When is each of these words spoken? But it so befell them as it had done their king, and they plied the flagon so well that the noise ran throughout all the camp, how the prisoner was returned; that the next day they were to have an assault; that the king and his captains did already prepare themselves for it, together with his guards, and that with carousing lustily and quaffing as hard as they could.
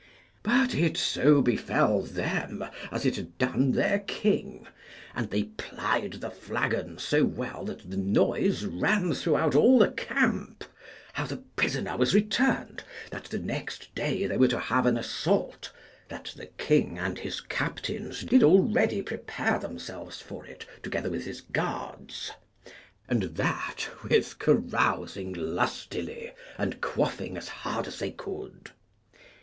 But 0.41 0.73
it 0.73 0.97
so 0.97 1.43
befell 1.43 2.01
them 2.01 2.65
as 2.91 3.05
it 3.05 3.17
had 3.17 3.37
done 3.37 3.73
their 3.73 3.99
king, 3.99 4.65
and 5.13 5.29
they 5.29 5.43
plied 5.43 6.13
the 6.13 6.31
flagon 6.31 6.97
so 6.97 7.23
well 7.23 7.65
that 7.65 7.87
the 7.91 7.97
noise 7.97 8.65
ran 8.65 9.13
throughout 9.13 9.53
all 9.53 9.77
the 9.77 9.91
camp, 9.91 10.63
how 11.13 11.27
the 11.27 11.43
prisoner 11.55 11.97
was 11.97 12.15
returned; 12.15 12.83
that 13.11 13.25
the 13.25 13.37
next 13.37 13.93
day 13.93 14.25
they 14.25 14.37
were 14.37 14.47
to 14.47 14.59
have 14.59 14.87
an 14.87 14.97
assault; 14.97 15.71
that 16.09 16.33
the 16.35 16.47
king 16.47 16.97
and 16.97 17.19
his 17.19 17.39
captains 17.39 18.23
did 18.23 18.41
already 18.41 19.03
prepare 19.03 19.59
themselves 19.59 20.19
for 20.19 20.43
it, 20.47 20.65
together 20.81 21.11
with 21.11 21.25
his 21.25 21.41
guards, 21.41 22.31
and 23.07 23.21
that 23.35 23.87
with 24.01 24.39
carousing 24.39 25.31
lustily 25.31 26.31
and 26.57 26.81
quaffing 26.81 27.37
as 27.37 27.47
hard 27.47 27.85
as 27.85 27.99
they 27.99 28.09
could. 28.09 28.71